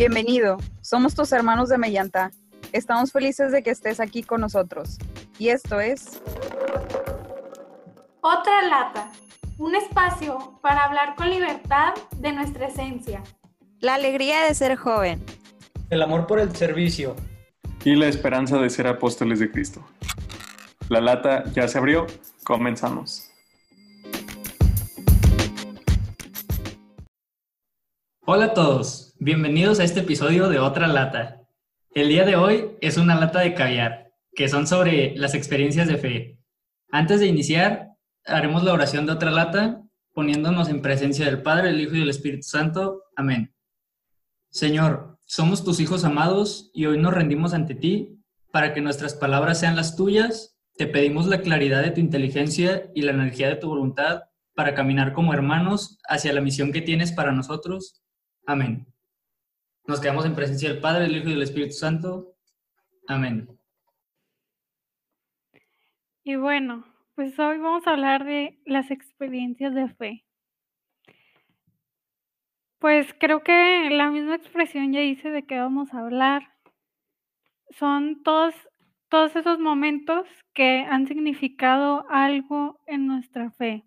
[0.00, 2.30] Bienvenido, somos tus hermanos de Mellanta.
[2.72, 4.96] Estamos felices de que estés aquí con nosotros.
[5.38, 6.22] Y esto es...
[8.22, 9.12] Otra lata,
[9.58, 13.22] un espacio para hablar con libertad de nuestra esencia.
[13.80, 15.22] La alegría de ser joven.
[15.90, 17.14] El amor por el servicio.
[17.84, 19.86] Y la esperanza de ser apóstoles de Cristo.
[20.88, 22.06] La lata ya se abrió,
[22.42, 23.29] comenzamos.
[28.26, 31.40] Hola a todos, bienvenidos a este episodio de Otra Lata.
[31.94, 35.96] El día de hoy es una lata de caviar, que son sobre las experiencias de
[35.96, 36.38] fe.
[36.90, 37.88] Antes de iniciar,
[38.26, 42.10] haremos la oración de Otra Lata, poniéndonos en presencia del Padre, el Hijo y del
[42.10, 43.04] Espíritu Santo.
[43.16, 43.54] Amén.
[44.50, 49.58] Señor, somos tus hijos amados y hoy nos rendimos ante ti para que nuestras palabras
[49.58, 50.58] sean las tuyas.
[50.76, 54.24] Te pedimos la claridad de tu inteligencia y la energía de tu voluntad
[54.54, 58.02] para caminar como hermanos hacia la misión que tienes para nosotros
[58.50, 58.84] Amén.
[59.86, 62.34] Nos quedamos en presencia del Padre, del Hijo y del Espíritu Santo.
[63.06, 63.46] Amén.
[66.24, 66.84] Y bueno,
[67.14, 70.24] pues hoy vamos a hablar de las experiencias de fe.
[72.80, 76.52] Pues creo que la misma expresión ya dice de qué vamos a hablar.
[77.78, 78.56] Son todos,
[79.08, 83.84] todos esos momentos que han significado algo en nuestra fe.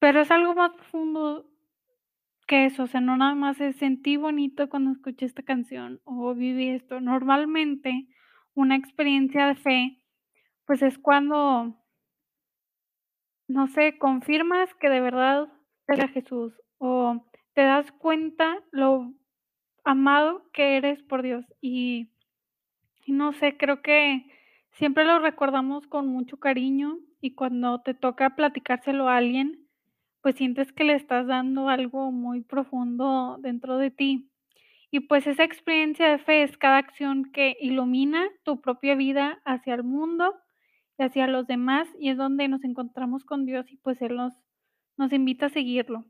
[0.00, 1.48] Pero es algo más profundo
[2.46, 6.34] que eso, o sea, no nada más es sentí bonito cuando escuché esta canción o
[6.34, 7.00] viví esto.
[7.00, 8.06] Normalmente,
[8.54, 10.00] una experiencia de fe,
[10.64, 11.76] pues es cuando,
[13.48, 15.48] no sé, confirmas que de verdad
[15.88, 19.12] eres Jesús o te das cuenta lo
[19.84, 21.44] amado que eres por Dios.
[21.60, 22.10] Y
[23.06, 24.26] no sé, creo que
[24.72, 29.65] siempre lo recordamos con mucho cariño y cuando te toca platicárselo a alguien,
[30.26, 34.28] pues sientes que le estás dando algo muy profundo dentro de ti.
[34.90, 39.74] Y pues esa experiencia de fe es cada acción que ilumina tu propia vida hacia
[39.74, 40.34] el mundo
[40.98, 44.32] y hacia los demás y es donde nos encontramos con Dios y pues Él nos,
[44.96, 46.04] nos invita a seguirlo.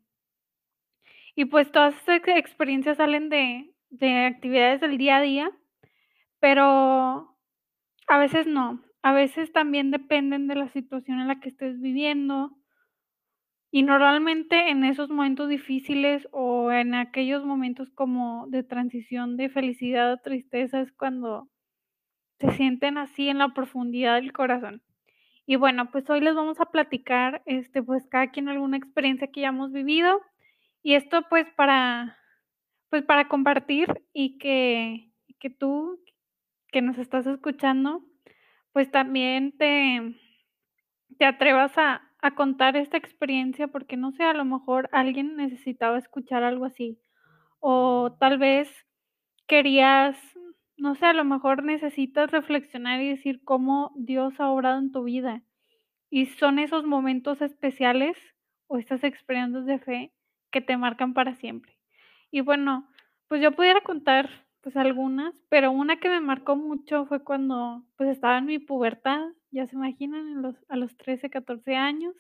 [1.34, 5.50] Y pues todas esas experiencias salen de, de actividades del día a día,
[6.40, 7.36] pero
[8.08, 12.55] a veces no, a veces también dependen de la situación en la que estés viviendo,
[13.70, 20.12] y normalmente en esos momentos difíciles o en aquellos momentos como de transición de felicidad
[20.12, 21.48] a tristeza es cuando
[22.38, 24.82] se sienten así en la profundidad del corazón.
[25.46, 29.40] Y bueno, pues hoy les vamos a platicar, este, pues cada quien alguna experiencia que
[29.40, 30.20] hayamos vivido
[30.82, 32.18] y esto pues para,
[32.90, 36.00] pues para compartir y que, que tú
[36.68, 38.04] que nos estás escuchando,
[38.72, 40.14] pues también te,
[41.18, 45.96] te atrevas a, a contar esta experiencia porque no sé, a lo mejor alguien necesitaba
[45.96, 46.98] escuchar algo así.
[47.60, 48.68] O tal vez
[49.46, 50.16] querías,
[50.76, 55.04] no sé, a lo mejor necesitas reflexionar y decir cómo Dios ha obrado en tu
[55.04, 55.42] vida.
[56.10, 58.16] Y son esos momentos especiales
[58.66, 60.12] o estas experiencias de fe
[60.50, 61.78] que te marcan para siempre.
[62.32, 62.88] Y bueno,
[63.28, 68.10] pues yo pudiera contar pues algunas, pero una que me marcó mucho fue cuando pues
[68.10, 72.16] estaba en mi pubertad, ya se imaginan, los, a los 13, 14 años.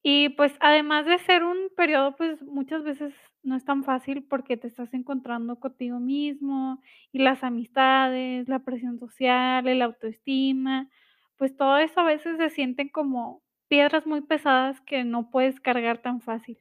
[0.00, 3.12] Y pues además de ser un periodo, pues muchas veces
[3.42, 6.80] no es tan fácil porque te estás encontrando contigo mismo
[7.10, 10.88] y las amistades, la presión social, el autoestima,
[11.36, 15.98] pues todo eso a veces se sienten como piedras muy pesadas que no puedes cargar
[15.98, 16.58] tan fácil.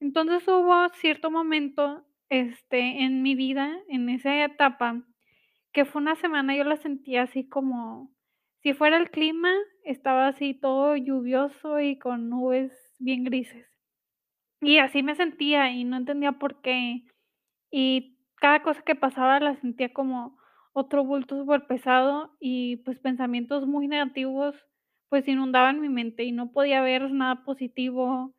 [0.00, 5.04] Entonces hubo cierto momento este, en mi vida, en esa etapa,
[5.72, 8.10] que fue una semana, yo la sentía así como
[8.62, 9.52] si fuera el clima,
[9.84, 13.66] estaba así todo lluvioso y con nubes bien grises.
[14.60, 17.04] Y así me sentía y no entendía por qué.
[17.70, 20.38] Y cada cosa que pasaba la sentía como
[20.72, 24.54] otro bulto súper pesado y pues pensamientos muy negativos
[25.08, 28.34] pues inundaban mi mente y no podía ver nada positivo.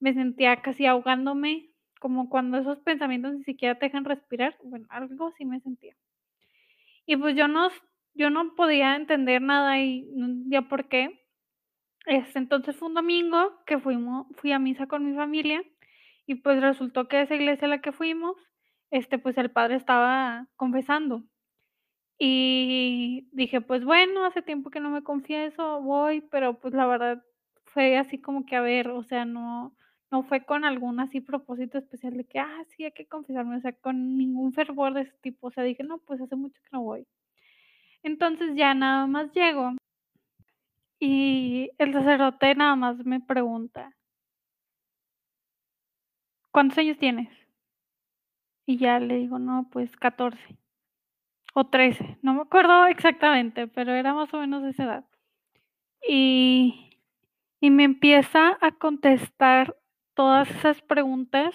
[0.00, 1.69] Me sentía casi ahogándome
[2.00, 5.94] como cuando esos pensamientos ni siquiera te dejan respirar, bueno, algo así me sentía.
[7.06, 7.68] Y pues yo no,
[8.14, 11.24] yo no podía entender nada y no entendía por qué.
[12.06, 15.62] Este, entonces fue un domingo que fuimos, fui a misa con mi familia
[16.26, 18.36] y pues resultó que esa iglesia a la que fuimos,
[18.90, 21.24] este, pues el padre estaba confesando.
[22.18, 27.22] Y dije, pues bueno, hace tiempo que no me confieso, voy, pero pues la verdad
[27.64, 29.74] fue así como que a ver, o sea, no,
[30.10, 33.60] no fue con algún así propósito especial de que, ah, sí, hay que confesarme, o
[33.60, 36.68] sea, con ningún fervor de ese tipo, o sea, dije, no, pues hace mucho que
[36.72, 37.06] no voy.
[38.02, 39.72] Entonces ya nada más llego
[41.00, 43.96] y el sacerdote nada más me pregunta,
[46.52, 47.28] ¿cuántos años tienes?
[48.66, 50.56] Y ya le digo, no, pues 14
[51.54, 55.04] o 13, no me acuerdo exactamente, pero era más o menos de esa edad.
[56.08, 56.98] Y,
[57.60, 59.76] y me empieza a contestar
[60.20, 61.54] todas esas preguntas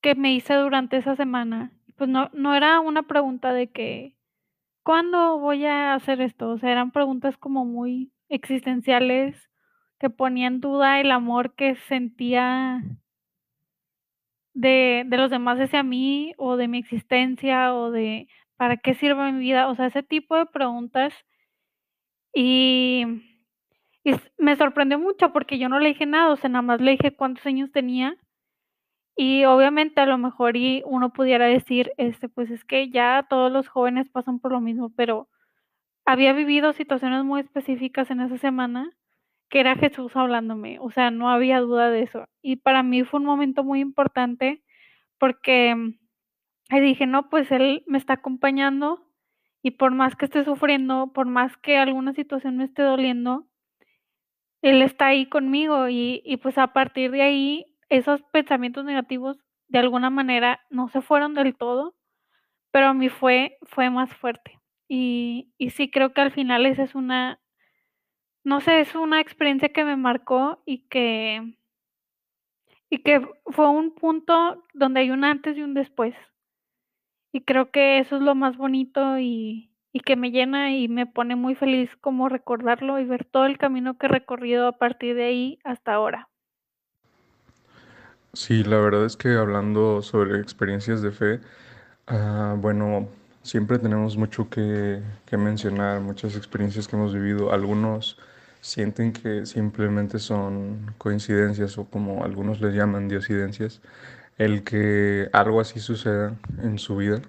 [0.00, 1.72] que me hice durante esa semana.
[1.96, 4.14] Pues no, no era una pregunta de que,
[4.84, 6.50] ¿cuándo voy a hacer esto?
[6.50, 9.50] O sea, eran preguntas como muy existenciales
[9.98, 12.80] que ponían en duda el amor que sentía
[14.54, 19.32] de, de los demás hacia mí o de mi existencia o de para qué sirve
[19.32, 21.12] mi vida, o sea, ese tipo de preguntas.
[22.32, 23.31] Y,
[24.04, 26.92] y me sorprendió mucho porque yo no le dije nada, o sea, nada más le
[26.92, 28.16] dije cuántos años tenía
[29.16, 33.52] y obviamente a lo mejor y uno pudiera decir, este, pues es que ya todos
[33.52, 35.28] los jóvenes pasan por lo mismo, pero
[36.06, 38.90] había vivido situaciones muy específicas en esa semana
[39.50, 42.26] que era Jesús hablándome, o sea, no había duda de eso.
[42.40, 44.62] Y para mí fue un momento muy importante
[45.18, 45.76] porque
[46.70, 49.06] ahí dije, no, pues Él me está acompañando
[49.62, 53.46] y por más que esté sufriendo, por más que alguna situación me esté doliendo,
[54.62, 59.38] Él está ahí conmigo y, pues a partir de ahí esos pensamientos negativos
[59.68, 61.94] de alguna manera no se fueron del todo,
[62.70, 64.60] pero a mí fue, fue más fuerte.
[64.88, 67.40] Y, y sí creo que al final esa es una,
[68.44, 71.56] no sé, es una experiencia que me marcó y que,
[72.88, 76.14] y que fue un punto donde hay un antes y un después.
[77.32, 81.06] Y creo que eso es lo más bonito y, y que me llena y me
[81.06, 85.14] pone muy feliz como recordarlo y ver todo el camino que he recorrido a partir
[85.14, 86.28] de ahí hasta ahora.
[88.32, 91.40] Sí, la verdad es que hablando sobre experiencias de fe,
[92.06, 93.08] ah, bueno,
[93.42, 97.52] siempre tenemos mucho que, que mencionar, muchas experiencias que hemos vivido.
[97.52, 98.18] Algunos
[98.62, 103.82] sienten que simplemente son coincidencias o como algunos les llaman diosidencias,
[104.38, 107.20] el que algo así suceda en su vida.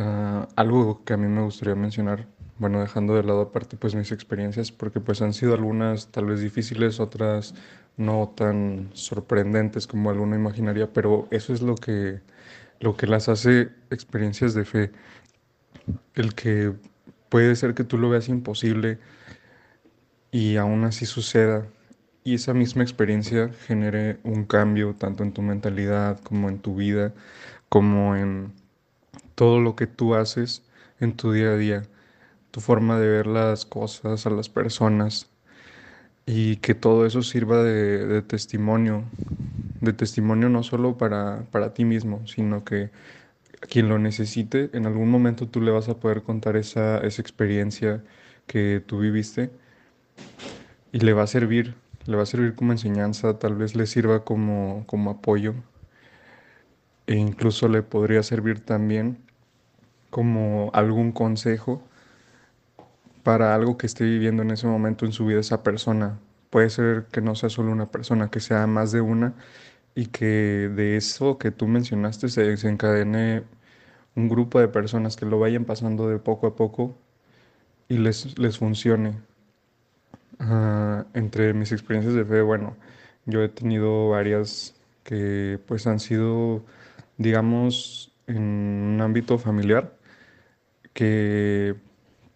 [0.00, 2.28] Ah, algo que a mí me gustaría mencionar,
[2.58, 6.40] bueno, dejando de lado aparte pues mis experiencias, porque pues han sido algunas tal vez
[6.40, 7.54] difíciles, otras
[7.96, 12.20] no tan sorprendentes como alguno imaginaría, pero eso es lo que,
[12.78, 14.92] lo que las hace experiencias de fe.
[16.14, 16.74] El que
[17.28, 18.98] puede ser que tú lo veas imposible
[20.30, 21.66] y aún así suceda
[22.24, 27.14] y esa misma experiencia genere un cambio tanto en tu mentalidad como en tu vida,
[27.68, 28.52] como en
[29.38, 30.64] todo lo que tú haces
[31.00, 31.84] en tu día a día,
[32.50, 35.30] tu forma de ver las cosas, a las personas,
[36.26, 39.04] y que todo eso sirva de, testimonio,
[39.80, 42.90] de testimonio no solo para, para ti mismo, sino que
[43.70, 48.04] quien lo necesite, en algún momento tú le vas a poder contar esa, esa experiencia
[48.46, 49.50] que tú viviste
[50.92, 51.74] y le va a servir,
[52.06, 55.54] le va a servir como enseñanza, tal vez le sirva como, como apoyo
[57.08, 59.18] e incluso le podría servir también
[60.10, 61.82] como algún consejo
[63.22, 66.18] para algo que esté viviendo en ese momento en su vida esa persona.
[66.50, 69.34] Puede ser que no sea solo una persona, que sea más de una
[69.94, 70.26] y que
[70.74, 73.44] de eso que tú mencionaste se desencadene
[74.16, 76.96] un grupo de personas que lo vayan pasando de poco a poco
[77.88, 79.16] y les, les funcione.
[80.40, 82.76] Ah, entre mis experiencias de fe, bueno,
[83.26, 84.74] yo he tenido varias
[85.04, 86.64] que pues han sido,
[87.18, 89.96] digamos, en un ámbito familiar,
[90.94, 91.76] que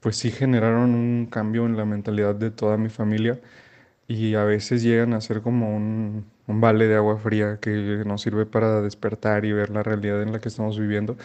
[0.01, 3.41] pues sí generaron un cambio en la mentalidad de toda mi familia
[4.09, 8.23] y a veces llegan a ser como un, un vale de agua fría que nos
[8.23, 11.17] sirve para despertar y ver la realidad en la que estamos viviendo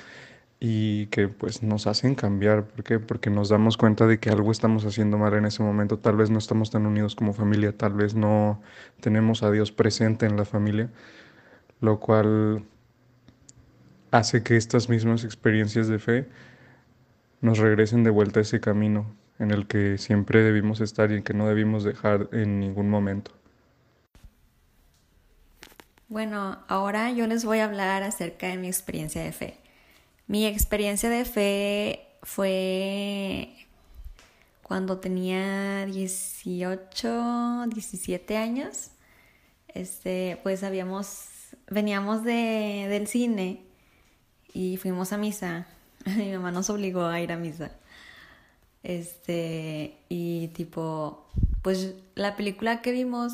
[0.60, 2.66] y que pues nos hacen cambiar.
[2.68, 3.00] ¿Por qué?
[3.00, 6.00] Porque nos damos cuenta de que algo estamos haciendo mal en ese momento.
[6.00, 8.62] Tal vez no estamos tan unidos como familia, tal vez no
[9.02, 10.90] tenemos a Dios presente en la familia,
[11.82, 12.66] lo cual
[14.12, 16.28] hace que estas mismas experiencias de fe
[17.42, 21.24] nos regresen de vuelta a ese camino en el que siempre debimos estar y en
[21.24, 23.32] que no debimos dejar en ningún momento.
[26.10, 29.58] Bueno, ahora yo les voy a hablar acerca de mi experiencia de fe.
[30.26, 33.54] Mi experiencia de fe fue
[34.64, 38.92] cuando tenía 18, 17 años.
[39.68, 41.28] Este, pues habíamos,
[41.70, 43.67] veníamos de, del cine
[44.58, 45.68] y fuimos a misa
[46.06, 47.72] mi mamá nos obligó a ir a misa.
[48.84, 51.28] Este, y tipo,
[51.62, 53.34] pues la película que vimos,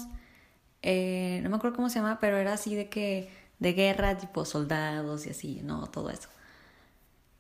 [0.82, 4.46] eh, no me acuerdo cómo se llama, pero era así de que, de guerra, tipo
[4.46, 5.88] soldados y así, ¿no?
[5.88, 6.30] Todo eso.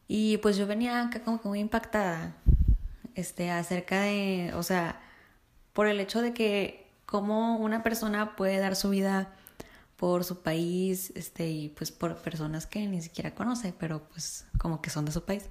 [0.07, 2.35] Y pues yo venía acá como que muy impactada,
[3.15, 5.01] este, acerca de, o sea,
[5.73, 9.33] por el hecho de que cómo una persona puede dar su vida
[9.97, 14.81] por su país, este, y pues por personas que ni siquiera conoce, pero pues como
[14.81, 15.49] que son de su país.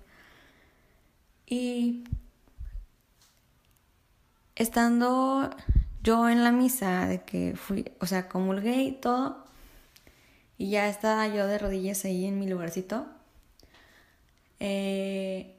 [1.47, 2.05] Y
[4.55, 5.51] estando
[6.03, 9.45] yo en la misa de que fui, o sea, comulgué y todo,
[10.59, 13.07] y ya estaba yo de rodillas ahí en mi lugarcito,
[14.61, 15.57] eh,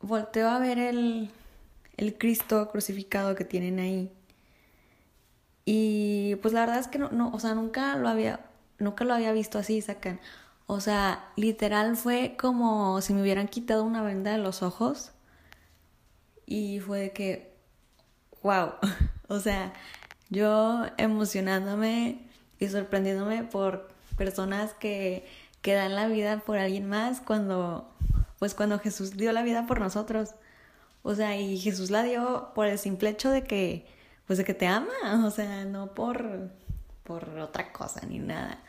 [0.00, 1.30] volteo a ver el,
[1.96, 4.12] el Cristo crucificado que tienen ahí.
[5.64, 8.40] Y pues la verdad es que no, no, o sea, nunca lo había,
[8.78, 10.20] nunca lo había visto así, sacan.
[10.66, 15.12] O sea, literal fue como si me hubieran quitado una venda de los ojos.
[16.46, 17.56] Y fue de que,
[18.42, 18.72] wow.
[19.28, 19.72] o sea,
[20.30, 22.28] yo emocionándome
[22.58, 25.26] y sorprendiéndome por personas que,
[25.62, 27.90] que dan la vida por alguien más cuando,
[28.38, 30.34] pues cuando Jesús dio la vida por nosotros.
[31.02, 33.86] O sea, y Jesús la dio por el simple hecho de que,
[34.26, 36.50] pues de que te ama, o sea, no por,
[37.04, 38.62] por otra cosa ni nada.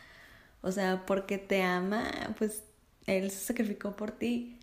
[0.62, 2.06] O sea, porque te ama,
[2.38, 2.64] pues
[3.06, 4.60] Él se sacrificó por ti.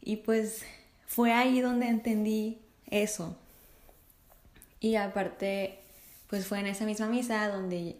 [0.00, 0.64] Y pues
[1.06, 2.58] fue ahí donde entendí
[2.90, 3.36] eso.
[4.80, 5.78] Y aparte,
[6.28, 7.96] pues fue en esa misma misa donde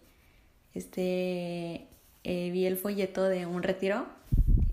[0.75, 1.87] este
[2.25, 4.07] eh, vi el folleto de un retiro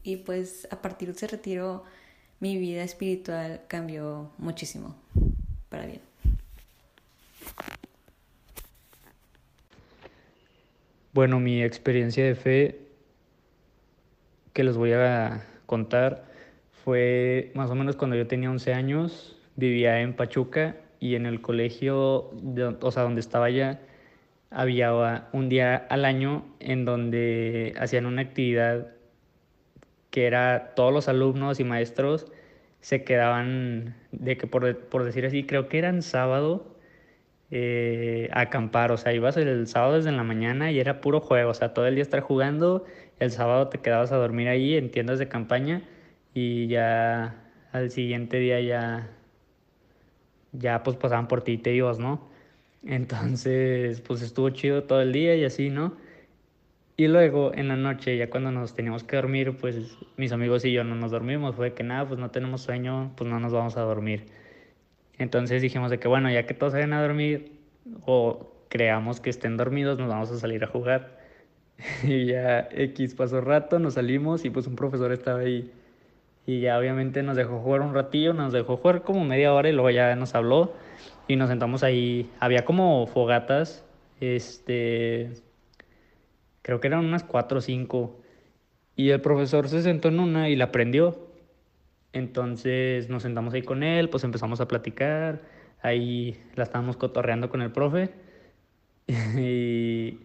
[0.01, 1.83] y pues a partir de ese retiro
[2.39, 4.95] mi vida espiritual cambió muchísimo
[5.69, 6.08] para bien.
[11.11, 12.79] Bueno, mi experiencia de fe
[14.53, 16.25] que les voy a contar
[16.83, 21.41] fue más o menos cuando yo tenía 11 años, vivía en Pachuca y en el
[21.41, 22.31] colegio,
[22.81, 23.81] o sea, donde estaba ya,
[24.51, 28.93] había un día al año en donde hacían una actividad
[30.11, 32.27] que era todos los alumnos y maestros
[32.81, 36.75] se quedaban, de que por, por decir así, creo que eran sábado,
[37.51, 41.53] eh, acampar, o sea, ibas el sábado desde la mañana y era puro juego, o
[41.53, 42.85] sea, todo el día estar jugando,
[43.19, 45.83] el sábado te quedabas a dormir ahí en tiendas de campaña
[46.33, 47.35] y ya
[47.71, 49.09] al siguiente día ya,
[50.51, 52.29] ya pues pasaban por ti y te ibas, ¿no?
[52.83, 55.97] Entonces, pues estuvo chido todo el día y así, ¿no?
[56.97, 60.73] Y luego en la noche, ya cuando nos teníamos que dormir, pues mis amigos y
[60.73, 61.55] yo no nos dormimos.
[61.55, 64.25] Fue que nada, pues no tenemos sueño, pues no nos vamos a dormir.
[65.19, 67.51] Entonces dijimos de que bueno, ya que todos vayan a dormir
[68.05, 71.19] o creamos que estén dormidos, nos vamos a salir a jugar.
[72.03, 75.71] y ya X pasó rato, nos salimos y pues un profesor estaba ahí.
[76.45, 79.73] Y ya obviamente nos dejó jugar un ratillo, nos dejó jugar como media hora y
[79.73, 80.73] luego ya nos habló
[81.27, 82.29] y nos sentamos ahí.
[82.39, 83.85] Había como fogatas,
[84.19, 85.31] este
[86.61, 88.19] creo que eran unas cuatro o cinco.
[88.95, 91.28] Y el profesor se sentó en una y la prendió.
[92.13, 95.41] Entonces nos sentamos ahí con él, pues empezamos a platicar.
[95.81, 98.11] Ahí la estábamos cotorreando con el profe.
[99.37, 100.19] y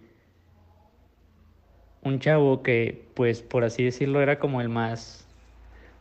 [2.02, 5.26] un chavo que, pues por así decirlo, era como el más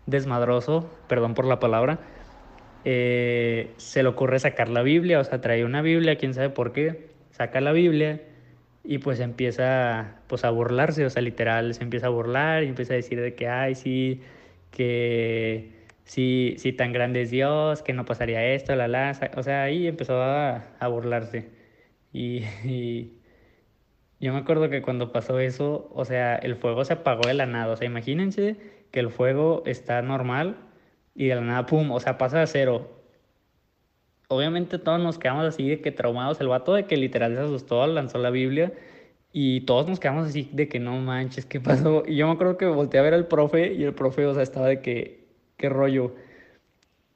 [0.05, 1.99] desmadroso, perdón por la palabra,
[2.85, 6.73] eh, se le ocurre sacar la Biblia, o sea, trae una Biblia, quién sabe por
[6.73, 8.21] qué, saca la Biblia
[8.83, 12.93] y pues empieza pues a burlarse, o sea, literal, se empieza a burlar y empieza
[12.93, 14.21] a decir de que, ay, sí,
[14.73, 19.63] que sí, sí tan grande es Dios, que no pasaría esto, la la, o sea,
[19.63, 21.49] ahí empezó a, a burlarse.
[22.13, 23.19] Y, y,
[24.19, 27.45] yo me acuerdo que cuando pasó eso, o sea, el fuego se apagó de la
[27.45, 28.57] nada, o sea, imagínense
[28.91, 30.57] que el fuego está normal
[31.15, 33.03] y de la nada, pum, o sea, pasa a cero
[34.33, 36.39] obviamente todos nos quedamos así de que traumados.
[36.41, 38.73] El vato de que literal se asustó, lanzó la Biblia
[39.33, 42.03] y todos nos quedamos así de que no manches, ¿qué pasó?
[42.07, 44.43] Y yo me acuerdo que volteé a ver al profe y el profe, o sea,
[44.43, 45.25] estaba de que,
[45.57, 46.15] ¿qué rollo?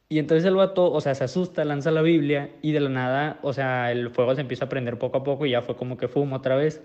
[0.09, 3.39] Y entonces el vato, o sea, se asusta, lanza la Biblia y de la nada,
[3.43, 5.97] o sea, el fuego se empieza a prender poco a poco y ya fue como
[5.97, 6.81] que fumo otra vez.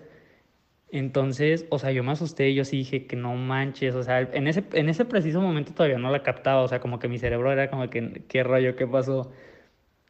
[0.91, 4.21] Entonces, o sea, yo me asusté y yo sí dije que no manches, o sea,
[4.21, 7.19] en ese, en ese preciso momento todavía no la captaba, o sea, como que mi
[7.19, 8.77] cerebro era como que, ¿qué rollo?
[8.77, 9.33] ¿Qué pasó?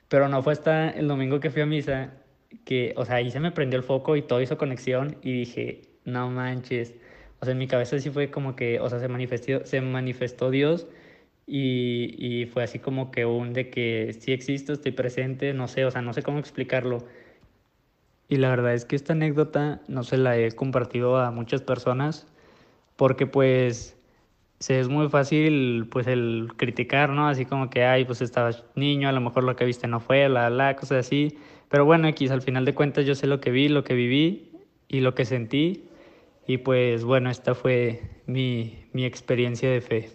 [0.08, 2.21] Pero no fue hasta el domingo que fui a misa
[2.64, 5.82] que, o sea, ahí se me prendió el foco y todo hizo conexión y dije,
[6.04, 6.94] no manches.
[7.40, 10.50] O sea, en mi cabeza sí fue como que, o sea, se manifestó, se manifestó
[10.50, 10.86] Dios
[11.46, 15.84] y, y fue así como que un de que sí existo, estoy presente, no sé,
[15.84, 17.06] o sea, no sé cómo explicarlo.
[18.28, 22.26] Y la verdad es que esta anécdota no se la he compartido a muchas personas
[22.96, 23.96] porque pues
[24.62, 27.26] se es muy fácil pues el criticar, ¿no?
[27.26, 30.28] Así como que, ay, pues estabas niño, a lo mejor lo que viste no fue,
[30.28, 31.36] la, la, cosas así.
[31.68, 34.52] Pero bueno, X, al final de cuentas yo sé lo que vi, lo que viví
[34.86, 35.88] y lo que sentí.
[36.46, 40.10] Y pues bueno, esta fue mi, mi experiencia de fe.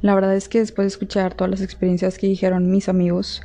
[0.00, 3.42] La verdad es que después de escuchar todas las experiencias que dijeron mis amigos,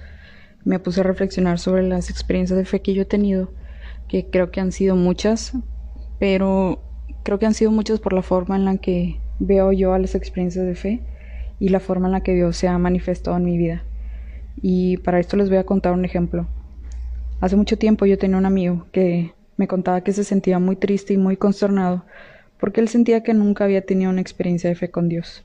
[0.64, 3.52] me puse a reflexionar sobre las experiencias de fe que yo he tenido,
[4.08, 5.52] que creo que han sido muchas,
[6.18, 6.82] pero
[7.24, 10.16] creo que han sido muchos por la forma en la que veo yo a las
[10.16, 11.02] experiencias de fe
[11.60, 13.84] y la forma en la que Dios se ha manifestado en mi vida.
[14.62, 16.48] Y para esto les voy a contar un ejemplo.
[17.40, 21.14] Hace mucho tiempo yo tenía un amigo que me contaba que se sentía muy triste
[21.14, 22.06] y muy consternado
[22.60, 25.44] porque él sentía que nunca había tenido una experiencia de fe con Dios.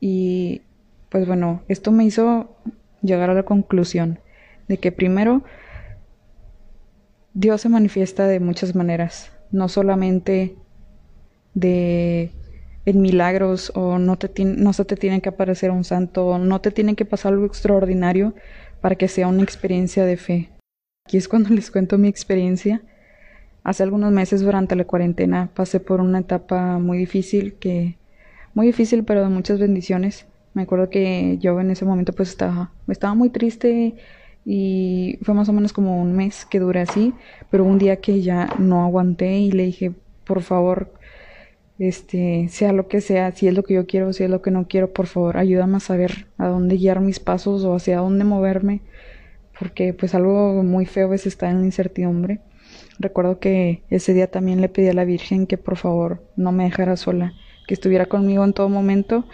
[0.00, 0.62] Y
[1.10, 2.56] pues bueno, esto me hizo
[3.02, 4.18] llegar a la conclusión
[4.66, 5.42] de que primero
[7.34, 10.56] Dios se manifiesta de muchas maneras, no solamente
[11.52, 12.30] de
[12.84, 16.60] en milagros o no, te no se te tiene que aparecer un santo o no
[16.60, 18.34] te tiene que pasar algo extraordinario
[18.80, 20.50] para que sea una experiencia de fe.
[21.06, 22.82] Aquí es cuando les cuento mi experiencia.
[23.64, 27.96] Hace algunos meses durante la cuarentena pasé por una etapa muy difícil que
[28.54, 30.26] muy difícil pero de muchas bendiciones.
[30.54, 33.94] Me acuerdo que yo en ese momento pues estaba estaba muy triste
[34.44, 37.14] y fue más o menos como un mes que duré así,
[37.50, 39.92] pero un día que ya no aguanté y le dije,
[40.24, 40.92] "Por favor,
[41.78, 44.50] este, sea lo que sea, si es lo que yo quiero, si es lo que
[44.50, 48.24] no quiero, por favor, ayúdame a saber a dónde guiar mis pasos o hacia dónde
[48.24, 48.82] moverme,
[49.58, 52.40] porque pues algo muy feo veces está en la incertidumbre.
[52.98, 56.64] Recuerdo que ese día también le pedí a la Virgen que por favor no me
[56.64, 57.32] dejara sola,
[57.66, 59.26] que estuviera conmigo en todo momento.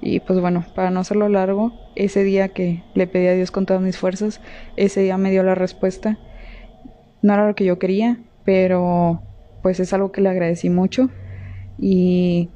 [0.00, 3.66] Y pues bueno, para no hacerlo largo, ese día que le pedí a Dios con
[3.66, 4.40] todas mis fuerzas,
[4.76, 6.18] ese día me dio la respuesta.
[7.22, 9.22] No era lo que yo quería, pero
[9.62, 11.08] pues es algo que le agradecí mucho
[11.78, 12.48] y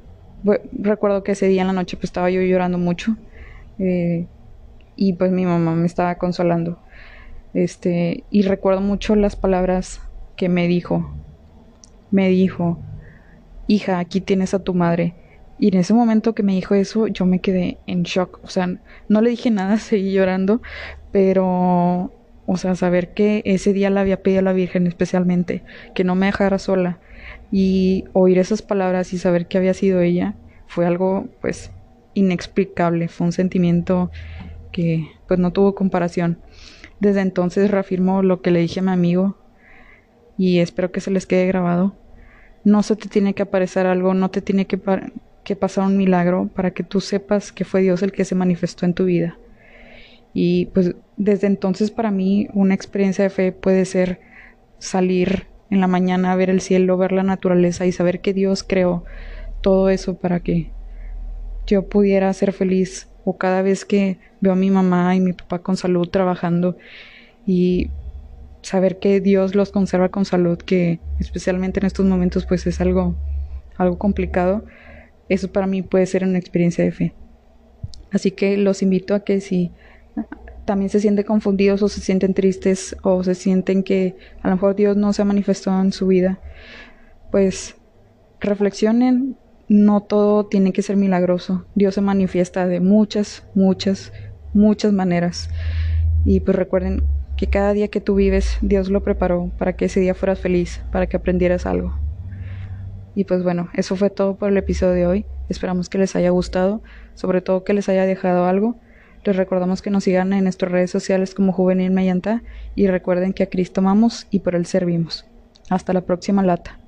[0.71, 3.17] recuerdo que ese día en la noche pues estaba yo llorando mucho
[3.79, 4.27] eh,
[4.95, 6.79] y pues mi mamá me estaba consolando.
[7.53, 10.01] Este, y recuerdo mucho las palabras
[10.35, 11.11] que me dijo.
[12.11, 12.79] Me dijo,
[13.67, 15.13] hija, aquí tienes a tu madre.
[15.59, 18.39] Y en ese momento que me dijo eso, yo me quedé en shock.
[18.43, 18.69] O sea,
[19.07, 20.61] no le dije nada, seguí llorando,
[21.11, 22.11] pero,
[22.47, 25.63] o sea, saber que ese día la había pedido la Virgen especialmente,
[25.93, 26.99] que no me dejara sola,
[27.51, 31.71] y oír esas palabras y saber que había sido ella fue algo pues
[32.13, 34.11] inexplicable, fue un sentimiento
[34.71, 36.39] que pues no tuvo comparación.
[36.99, 39.37] Desde entonces reafirmo lo que le dije a mi amigo
[40.37, 41.95] y espero que se les quede grabado.
[42.63, 44.79] No se te tiene que aparecer algo, no te tiene que,
[45.43, 48.85] que pasar un milagro para que tú sepas que fue Dios el que se manifestó
[48.85, 49.37] en tu vida.
[50.39, 54.19] Y pues desde entonces para mí una experiencia de fe puede ser
[54.77, 59.03] salir en la mañana, ver el cielo, ver la naturaleza y saber que Dios creó
[59.61, 60.69] todo eso para que
[61.65, 63.07] yo pudiera ser feliz.
[63.25, 66.77] O cada vez que veo a mi mamá y mi papá con salud trabajando
[67.47, 67.89] y
[68.61, 73.15] saber que Dios los conserva con salud, que especialmente en estos momentos pues es algo,
[73.75, 74.65] algo complicado,
[75.29, 77.13] eso para mí puede ser una experiencia de fe.
[78.11, 79.71] Así que los invito a que si
[80.67, 84.75] también se sienten confundidos o se sienten tristes o se sienten que a lo mejor
[84.75, 86.39] Dios no se ha manifestado en su vida,
[87.31, 87.75] pues
[88.39, 89.37] reflexionen,
[89.69, 91.65] no todo tiene que ser milagroso.
[91.73, 94.13] Dios se manifiesta de muchas, muchas,
[94.53, 95.49] muchas maneras.
[96.25, 97.03] Y pues recuerden
[97.37, 100.81] que cada día que tú vives, Dios lo preparó para que ese día fueras feliz,
[100.91, 101.95] para que aprendieras algo.
[103.15, 105.25] Y pues bueno, eso fue todo por el episodio de hoy.
[105.49, 106.83] Esperamos que les haya gustado,
[107.15, 108.79] sobre todo que les haya dejado algo.
[109.27, 112.43] Les recordamos que nos sigan en nuestras redes sociales como Juvenil Mayanta
[112.75, 115.25] y recuerden que a Cristo amamos y por Él servimos.
[115.69, 116.79] Hasta la próxima lata.